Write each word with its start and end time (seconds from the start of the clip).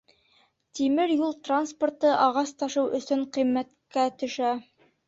Тимер 0.77 1.13
юл 1.25 1.35
транспорты 1.49 2.15
ағас 2.25 2.55
ташыу 2.63 2.89
өсөн 3.03 3.25
ҡиммәткә 3.39 4.13
төшә. 4.25 4.57